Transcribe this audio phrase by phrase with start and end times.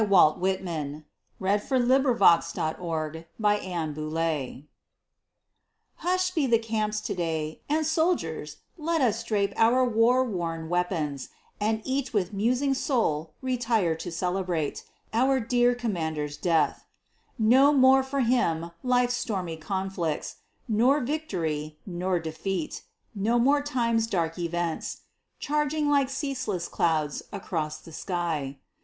[0.03, 1.05] Walt Whitman
[1.37, 2.77] (1865) Hush'd Be
[3.37, 4.25] the Camps Today May 4,
[6.01, 11.29] 1865 HUSH'D be the camps today, And soldiers let us drape our war worn weapons,
[11.59, 14.83] And each with musing soul retire to celebrate,
[15.13, 16.87] Our dear commander's death.
[17.37, 20.37] No more for him life's stormy conflicts,
[20.67, 22.81] Nor victory, nor defeat
[23.13, 25.01] no more time's dark events,
[25.37, 28.57] Charging like ceaseless clouds across the sky.